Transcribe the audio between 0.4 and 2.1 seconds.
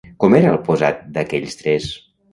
el posat d'aquells tres?